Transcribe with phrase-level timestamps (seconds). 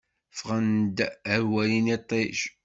[0.37, 0.97] Ffɣen-d
[1.33, 2.37] ad walin iṭij.